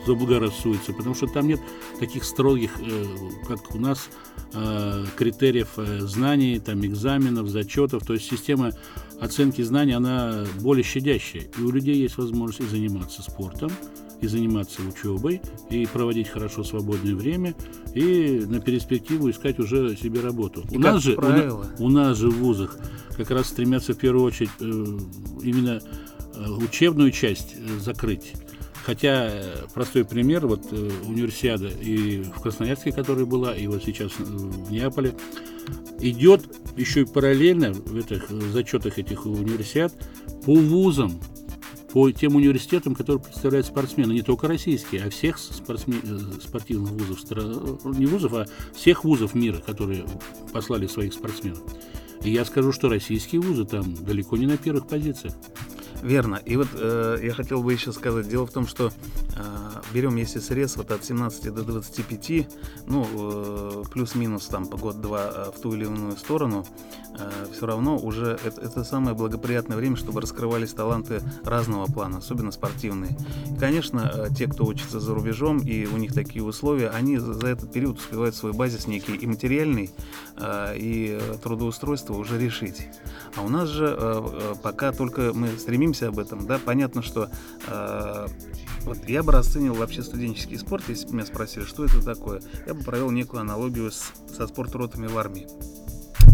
[0.05, 1.59] заблагорассудится, потому что там нет
[1.99, 3.05] таких строгих, э,
[3.47, 4.09] как у нас,
[4.53, 8.71] э, критериев э, знаний, там, экзаменов, зачетов, то есть система
[9.19, 13.71] оценки знаний, она более щадящая, и у людей есть возможность и заниматься спортом,
[14.21, 17.55] и заниматься учебой, и проводить хорошо свободное время,
[17.93, 20.63] и на перспективу искать уже себе работу.
[20.71, 22.77] И у, нас же, у, у нас же в вузах
[23.15, 24.63] как раз стремятся в первую очередь э,
[25.43, 25.81] именно
[26.35, 28.33] э, учебную часть э, закрыть.
[28.87, 29.29] Хотя
[29.73, 35.13] простой пример, вот универсиада и в Красноярске, которая была, и вот сейчас в Неаполе,
[35.99, 36.45] идет
[36.77, 39.93] еще и параллельно в этих зачетах этих универсиад
[40.45, 41.19] по вузам,
[41.91, 47.19] по тем университетам, которые представляют спортсмены, не только российские, а всех спортсмен, спортивных вузов,
[47.97, 50.05] не вузов, а всех вузов мира, которые
[50.53, 51.59] послали своих спортсменов.
[52.23, 55.33] И я скажу, что российские вузы там далеко не на первых позициях.
[56.01, 56.35] Верно.
[56.45, 58.91] И вот э, я хотел бы еще сказать, дело в том, что
[59.35, 62.47] э, берем, если срез вот от 17 до 25,
[62.85, 66.65] ну, э, плюс-минус там по год-два э, в ту или иную сторону,
[67.17, 72.51] э, все равно уже это, это самое благоприятное время, чтобы раскрывались таланты разного плана, особенно
[72.51, 73.17] спортивные.
[73.59, 77.71] Конечно, э, те, кто учится за рубежом, и у них такие условия, они за, этот
[77.71, 79.89] период успевают свой базис некий и материальный,
[80.35, 82.87] э, и трудоустройство уже решить.
[83.37, 87.29] А у нас же э, э пока только мы стремимся об этом, да, понятно, что
[87.67, 88.27] э,
[88.83, 92.73] Вот я бы расценил вообще студенческий спорт, если бы меня спросили, что это такое, я
[92.73, 95.47] бы провел некую аналогию с, со спортротами в армии.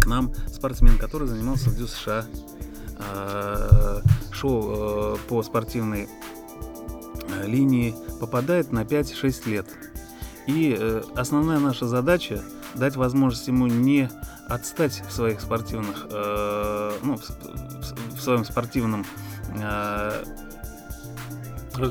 [0.01, 8.71] К нам спортсмен, который занимался в ДЮСШ, э, шел э, по спортивной э, линии, попадает
[8.71, 9.67] на 5-6 лет.
[10.47, 12.43] И э, основная наша задача
[12.75, 14.09] дать возможность ему не
[14.47, 19.05] отстать в своих спортивных, э, ну, в, в своем спортивном
[19.55, 20.23] э,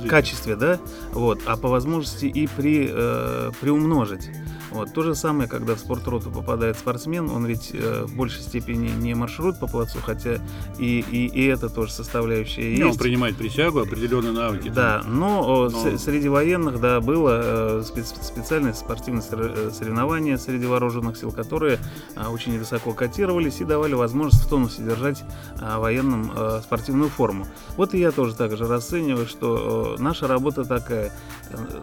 [0.08, 0.78] качестве, да,
[1.12, 4.30] вот, а по возможности и при, э, приумножить.
[4.72, 4.92] Вот.
[4.92, 9.14] То же самое, когда в спортроту попадает спортсмен, он ведь э, в большей степени не
[9.14, 10.38] маршрут по плацу, хотя
[10.78, 12.92] и, и, и это тоже составляющая не, есть.
[12.92, 14.68] Он принимает присягу, определенные навыки.
[14.68, 15.98] Да, но, но...
[15.98, 21.78] среди военных, да, было э, специ специальное спортивное э, соревнование среди вооруженных сил, которые
[22.16, 25.22] э, очень высоко котировались и давали возможность в тонусе держать
[25.60, 27.46] э, военным э, спортивную форму.
[27.76, 31.12] Вот и я тоже так же расцениваю, что э, наша работа такая,
[31.52, 31.82] э,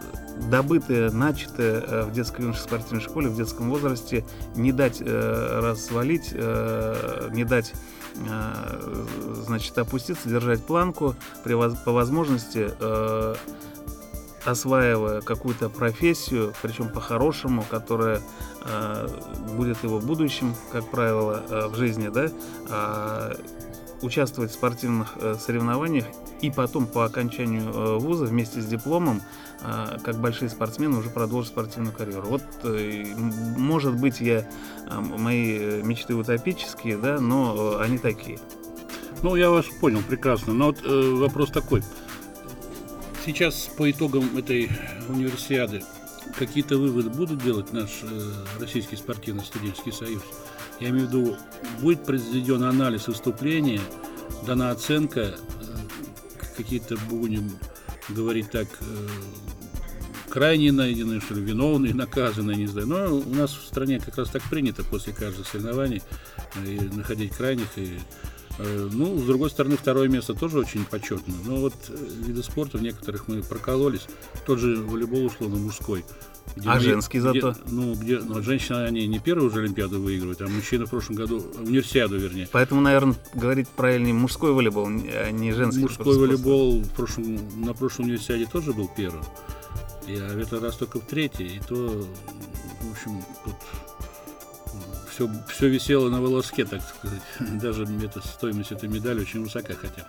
[0.50, 6.30] добытая, начатая э, в детской юношеской спортивной школе в детском возрасте не дать э, развалить,
[6.32, 7.72] э, не дать
[8.16, 9.04] э,
[9.44, 11.54] значит, опуститься, держать планку, при,
[11.84, 13.34] по возможности э,
[14.44, 18.20] осваивая какую-то профессию, причем по-хорошему, которая
[18.64, 19.08] э,
[19.54, 22.30] будет его будущим, как правило, э, в жизни, да,
[22.68, 23.34] э,
[24.02, 26.06] участвовать в спортивных э, соревнованиях
[26.40, 29.22] и потом по окончанию э, вуза вместе с дипломом
[29.62, 32.22] а, как большие спортсмены уже продолжат спортивную карьеру.
[32.28, 34.48] Вот, э, может быть, я
[34.88, 38.38] мои мечты утопические, да, но они такие.
[39.22, 40.54] Ну, я вас понял прекрасно.
[40.54, 41.82] Но вот э, вопрос такой.
[43.24, 44.70] Сейчас по итогам этой
[45.08, 45.82] универсиады
[46.38, 50.22] какие-то выводы будут делать наш э, Российский спортивный студенческий союз?
[50.80, 51.36] Я имею в виду,
[51.80, 53.80] будет произведен анализ выступления,
[54.46, 55.34] дана оценка, э,
[56.56, 57.50] какие-то будем
[58.08, 59.08] говорить так, э,
[60.30, 62.86] крайне найденные, что ли, виновные, наказанные, не знаю.
[62.86, 66.02] Но у нас в стране как раз так принято после каждого соревнований
[66.56, 67.68] э, и находить крайних.
[67.76, 67.98] И,
[68.58, 71.34] ну, с другой стороны, второе место тоже очень почетно.
[71.46, 74.06] Но вот виды спорта в некоторых мы прокололись.
[74.46, 76.04] Тот же волейбол, условно, мужской.
[76.56, 77.54] Где а мы, женский зато?
[77.68, 81.44] Ну, где, ну, женщины, они не первую уже Олимпиаду выигрывают, а мужчины в прошлом году,
[81.58, 82.48] универсиаду, вернее.
[82.50, 85.82] Поэтому, наверное, говорить правильнее мужской волейбол, а не женский.
[85.82, 89.24] Мужской волейбол в прошлом, на прошлом универсиаде тоже был первым.
[90.06, 92.06] Я в этот раз только в третий, и то,
[92.82, 93.54] в общем, тут
[95.20, 97.22] все, все висело на волоске, так сказать.
[97.60, 100.06] Даже это, стоимость этой медали очень высока хотя.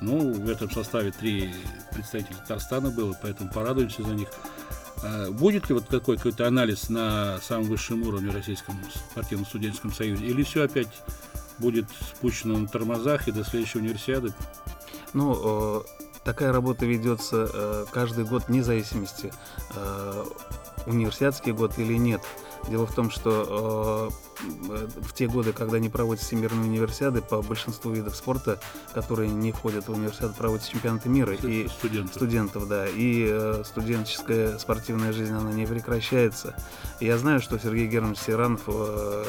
[0.00, 1.52] Ну, в этом составе три
[1.92, 4.28] представителя Татарстана было, поэтому порадуемся за них.
[5.02, 8.76] А будет ли вот такой какой-то анализ на самом высшем уровне Российском
[9.12, 10.26] спортивном студенческом союзе?
[10.26, 10.88] Или все опять
[11.58, 11.86] будет
[12.16, 14.32] спущено на тормозах и до следующей универсиады?
[15.12, 15.82] Ну, э,
[16.24, 19.32] такая работа ведется э, каждый год вне зависимости,
[19.74, 20.24] э,
[20.86, 22.22] университетский год или нет.
[22.68, 27.90] Дело в том, что э, в те годы, когда не проводятся всемирные универсиады, по большинству
[27.90, 28.60] видов спорта,
[28.94, 31.34] которые не входят в универсиады, проводятся чемпионаты мира.
[31.34, 32.14] И студентов.
[32.14, 32.86] студентов, да.
[32.88, 36.54] И э, студенческая спортивная жизнь, она не прекращается.
[37.00, 39.24] Я знаю, что Сергей Германович Сиранов э,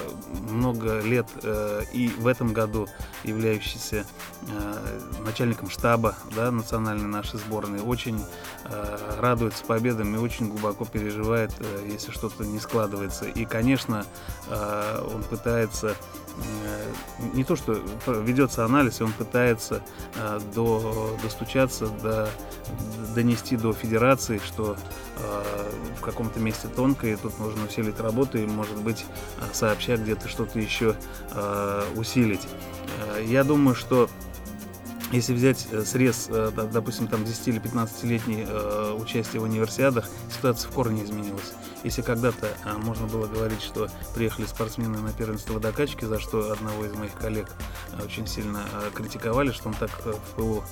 [0.49, 2.87] много лет э, и в этом году
[3.23, 4.05] являющийся
[4.47, 8.23] э, начальником штаба да, национальной нашей сборной, очень
[8.65, 13.39] э, радуется победам и очень глубоко переживает, э, если что-то не складывается пытается.
[13.39, 14.05] И, конечно,
[14.49, 15.95] э, он пытается
[16.37, 16.91] э,
[17.33, 17.73] не то, что
[18.07, 19.81] ведется анализ, он пытается
[20.15, 22.29] э, до, достучаться, до,
[23.15, 24.75] донести до федерации, что
[25.99, 29.05] в каком-то месте тонко, и тут нужно усилить работу, и, может быть,
[29.53, 30.95] сообща где-то что-то еще
[31.95, 32.41] усилить.
[33.23, 34.09] Я думаю, что
[35.15, 38.45] если взять срез, допустим, там 10 или 15-летний
[38.99, 41.53] участие в универсиадах, ситуация в корне изменилась.
[41.83, 42.47] Если когда-то
[42.77, 47.49] можно было говорить, что приехали спортсмены на первенство водокачки, за что одного из моих коллег
[48.03, 50.63] очень сильно критиковали, что он так в пылу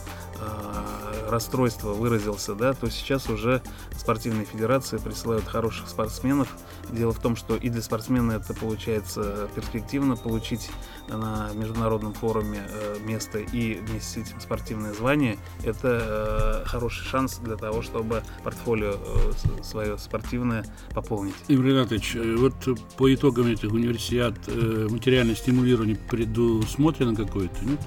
[1.27, 3.61] расстройства выразился, да, то сейчас уже
[3.97, 6.47] спортивные федерации присылают хороших спортсменов.
[6.89, 10.71] Дело в том, что и для спортсмена это получается перспективно получить
[11.07, 15.37] на международном форуме э, место и вместе с этим спортивное звание.
[15.63, 21.35] Это э, хороший шанс для того, чтобы портфолио э, свое спортивное пополнить.
[21.47, 22.55] Игорь Ринатович, вот
[22.97, 27.79] по итогам этих универсиад материальное стимулирование предусмотрено какое-то, нет?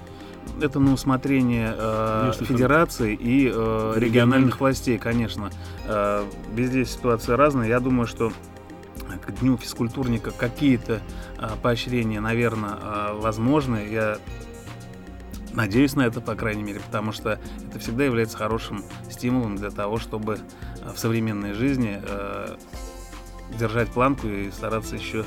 [0.61, 5.51] это на усмотрение э, федерации и э, региональных властей, конечно.
[5.87, 7.69] Э, везде ситуация разная.
[7.69, 8.33] Я думаю, что
[9.25, 11.01] к дню физкультурника какие-то
[11.39, 13.87] э, поощрения, наверное, э, возможны.
[13.91, 14.19] Я
[15.55, 17.39] Надеюсь на это, по крайней мере, потому что
[17.69, 20.39] это всегда является хорошим стимулом для того, чтобы
[20.81, 22.57] э, в современной жизни э,
[23.57, 25.25] держать планку и стараться еще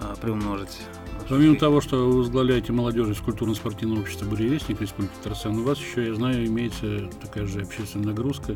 [0.00, 0.78] э, приумножить.
[1.28, 6.14] Помимо того, что вы возглавляете молодежь культурно-спортивного общества «Буревестник» Республики Татарстан, у вас еще, я
[6.14, 8.54] знаю, имеется такая же общественная нагрузка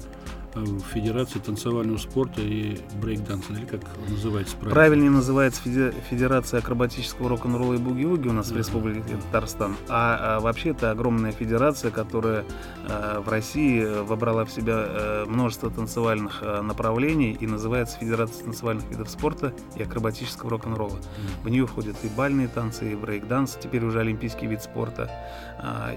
[0.54, 4.74] в Федерации танцевального спорта и брейк-данса, или как называется правильно?
[4.74, 8.54] Правильнее называется Федерация акробатического рок-н-ролла и буги-вуги у нас да.
[8.54, 9.76] в Республике Татарстан.
[9.88, 12.44] А, а вообще это огромная федерация, которая
[12.88, 18.88] а, в России вобрала в себя а, множество танцевальных а, направлений и называется Федерация танцевальных
[18.90, 20.98] видов спорта и акробатического рок-н-ролла.
[20.98, 21.44] Mm.
[21.44, 25.10] В нее входят и бальные танцы, и брейк-данс, теперь уже олимпийский вид спорта,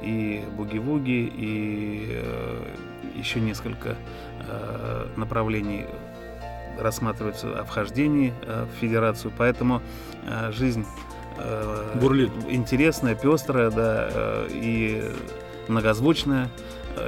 [0.04, 2.66] и буги-вуги, и а,
[3.16, 3.96] еще несколько
[4.48, 5.86] Э, направлений
[6.78, 9.82] рассматриваются о вхождении э, в федерацию, поэтому
[10.26, 10.86] э, жизнь
[11.96, 12.32] Бурлит.
[12.48, 15.12] интересная, пестрая, да, и
[15.68, 16.48] многозвучная.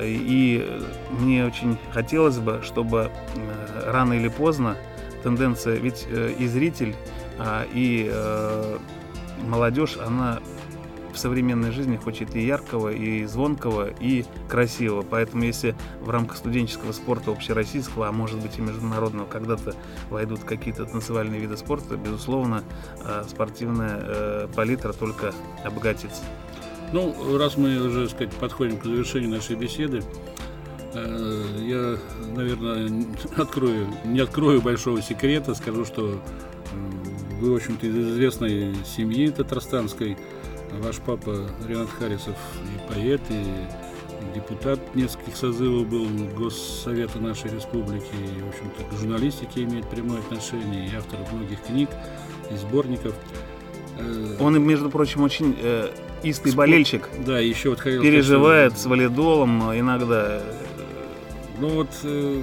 [0.02, 0.82] И
[1.12, 3.12] мне очень хотелось бы, чтобы
[3.86, 4.78] рано или поздно
[5.22, 6.96] тенденция, ведь и зритель,
[7.38, 8.12] а, и
[9.44, 10.40] молодежь, она
[11.16, 15.02] в современной жизни хочет и яркого, и звонкого, и красивого.
[15.02, 19.74] Поэтому если в рамках студенческого спорта общероссийского, а может быть и международного, когда-то
[20.10, 22.64] войдут какие-то танцевальные виды спорта, безусловно,
[23.04, 26.22] э, спортивная э, палитра только обогатится.
[26.92, 30.04] Ну, раз мы уже, сказать, подходим к завершению нашей беседы,
[30.94, 31.98] э, я,
[32.36, 33.06] наверное,
[33.38, 36.22] открою, не открою большого секрета, скажу, что
[37.40, 40.18] вы, в общем-то, из известной семьи татарстанской,
[40.72, 43.46] Ваш папа Ренат Харисов и поэт, и
[44.34, 50.88] депутат нескольких созывов был Госсовета нашей республики, и, в общем-то, к журналистике имеет прямое отношение,
[50.88, 51.90] и автор многих книг
[52.52, 53.16] и сборников.
[53.98, 55.90] Э, Он, между прочим, очень э,
[56.24, 56.66] истый Спор...
[56.66, 57.10] болельщик.
[57.26, 60.42] Да, еще вот хотел Переживает сказать, с валидолом иногда.
[61.60, 62.42] Ну вот, э,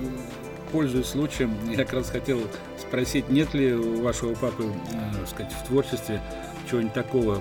[0.71, 2.41] пользуясь случаем, я как раз хотел
[2.79, 6.23] спросить, нет ли у вашего папы, э, сказать, в творчестве
[6.69, 7.41] чего-нибудь такого э,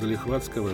[0.00, 0.70] залихватского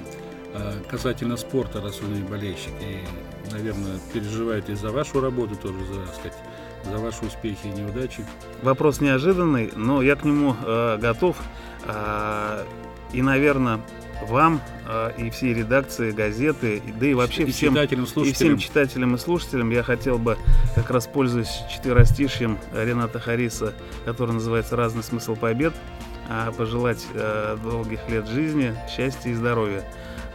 [0.55, 2.72] э, касательно спорта, раз он и болельщик.
[2.80, 6.36] И, наверное, переживает и за вашу работу тоже, за, сказать,
[6.84, 8.24] за ваши успехи и неудачи.
[8.62, 11.36] Вопрос неожиданный, но я к нему э, готов.
[11.84, 12.64] Э,
[13.12, 13.80] и, наверное,
[14.26, 19.14] вам э, и всей редакции газеты, да и вообще и всем, читателям, и всем читателям
[19.14, 20.36] и слушателям я хотел бы,
[20.74, 23.74] как раз пользуясь четверостишьем Рената Хариса,
[24.05, 25.74] который называется «Разный смысл побед»,
[26.32, 29.84] а, пожелать э, долгих лет жизни, счастья и здоровья.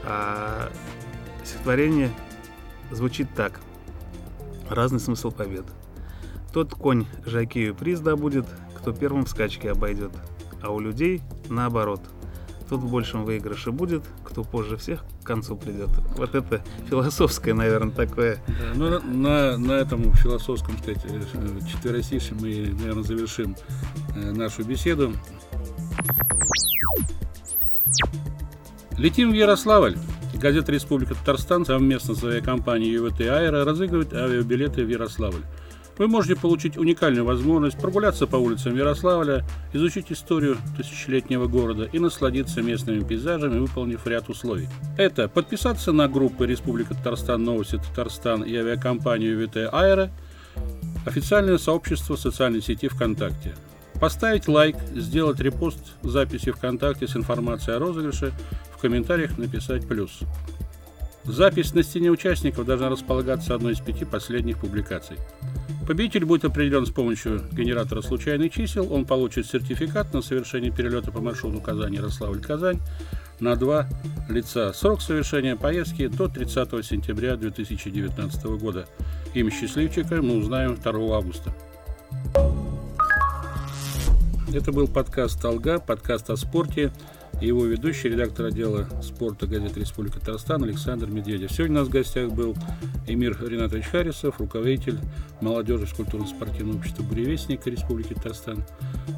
[0.04, 0.70] А,
[1.46, 2.12] стихотворение
[2.92, 3.62] звучит так.
[4.70, 5.64] Разный смысл побед.
[6.52, 8.46] Тот конь жакею приз добудет,
[8.78, 10.12] кто первым в скачке обойдет.
[10.62, 12.02] А у людей наоборот.
[12.68, 15.90] Тот в большем выигрыше будет, кто позже всех к концу придет.
[16.18, 18.44] Вот это философское, наверное, такое.
[18.48, 23.56] Да, ну, на, на этом философском, кстати, э, четверостишем мы, наверное, завершим
[24.16, 25.14] э, нашу беседу.
[28.98, 29.98] Летим в Ярославль.
[30.36, 35.42] Газета «Республика Татарстан» совместно с авиакомпанией ЮВТ «Аэро» разыгрывает авиабилеты в Ярославль.
[35.98, 42.62] Вы можете получить уникальную возможность прогуляться по улицам Ярославля, изучить историю тысячелетнего города и насладиться
[42.62, 44.68] местными пейзажами, выполнив ряд условий.
[44.98, 50.10] Это подписаться на группы Республика Татарстан, Новости Татарстан и авиакомпанию ЮВТ «Аэро»,
[51.06, 53.56] официальное сообщество в социальной сети ВКонтакте–
[54.00, 58.34] Поставить лайк, сделать репост записи ВКонтакте с информацией о розыгрыше,
[58.76, 60.20] в комментариях написать плюс.
[61.24, 65.18] Запись на стене участников должна располагаться одной из пяти последних публикаций.
[65.88, 68.92] Победитель будет определен с помощью генератора случайных чисел.
[68.92, 72.80] Он получит сертификат на совершение перелета по маршруту Казань-Ярославль-Казань
[73.40, 73.88] на два
[74.30, 74.74] лица.
[74.74, 78.88] Срок совершения поездки до 30 сентября 2019 года.
[79.34, 81.54] Имя счастливчика мы узнаем 2 августа.
[84.56, 86.94] Это был подкаст «Алга», подкаст о спорте.
[87.42, 91.52] Его ведущий, редактор отдела спорта газеты «Республика Татарстан» Александр Медведев.
[91.52, 92.56] Сегодня у нас в гостях был
[93.06, 94.98] Эмир Ринатович Харисов, руководитель
[95.42, 98.64] молодежи физкультурно-спортивного общества «Буревестник» Республики Татарстан.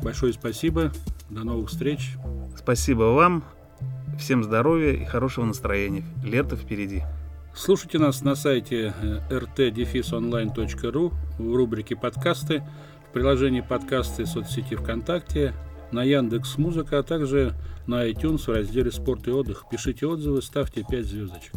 [0.01, 0.91] Большое спасибо.
[1.29, 2.15] До новых встреч.
[2.57, 3.43] Спасибо вам.
[4.17, 6.03] Всем здоровья и хорошего настроения.
[6.23, 7.03] Лето впереди.
[7.53, 8.91] Слушайте нас на сайте
[9.29, 12.63] rt-online.ru в рубрике «Подкасты»
[13.09, 15.53] в приложении подкасты соцсети ВКонтакте,
[15.91, 17.53] на Яндекс Музыка, а также
[17.85, 19.65] на iTunes в разделе «Спорт и отдых».
[19.71, 21.53] Пишите отзывы, ставьте 5 звездочек.